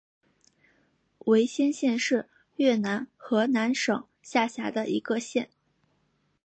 [1.27, 5.49] 维先县是越南河南省下辖的一个县。